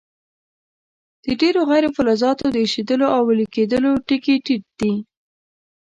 [1.23, 4.93] د ډیرو غیر فلزاتو د ایشېدلو او ویلي کیدلو ټکي ټیټ دي.